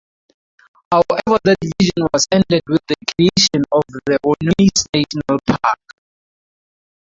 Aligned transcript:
However 0.91 1.37
that 1.43 1.57
vision 1.79 2.07
was 2.11 2.25
ended 2.31 2.63
with 2.65 2.81
the 2.87 2.95
creation 3.15 3.63
of 3.71 3.83
the 3.87 3.99
Vanoise 4.23 4.87
National 4.95 5.37
Park. 5.45 5.79